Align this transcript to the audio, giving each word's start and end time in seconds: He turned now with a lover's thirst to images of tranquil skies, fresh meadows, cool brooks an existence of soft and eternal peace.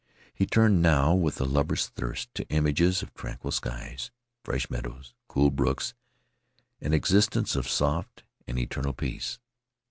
He 0.33 0.47
turned 0.47 0.81
now 0.81 1.13
with 1.13 1.39
a 1.39 1.43
lover's 1.45 1.85
thirst 1.89 2.33
to 2.33 2.49
images 2.49 3.03
of 3.03 3.13
tranquil 3.13 3.51
skies, 3.51 4.09
fresh 4.43 4.67
meadows, 4.67 5.13
cool 5.27 5.51
brooks 5.51 5.93
an 6.79 6.91
existence 6.91 7.55
of 7.55 7.69
soft 7.69 8.23
and 8.47 8.57
eternal 8.57 8.93
peace. 8.93 9.37